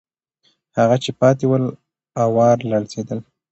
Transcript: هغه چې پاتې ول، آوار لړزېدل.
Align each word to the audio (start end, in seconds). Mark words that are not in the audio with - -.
هغه 0.77 0.95
چې 1.03 1.11
پاتې 1.19 1.45
ول، 1.47 1.63
آوار 2.25 2.57
لړزېدل. 2.71 3.19